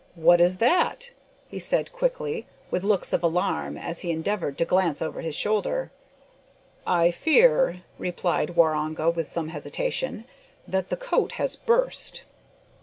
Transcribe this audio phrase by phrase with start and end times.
[0.15, 1.11] "What is that?"
[1.47, 5.91] he said quickly, with looks of alarm, as he endeavoured to glance over his shoulder.
[6.87, 10.25] "I fear," replied Waroonga with some hesitation,
[10.67, 12.23] "that the coat has burst!"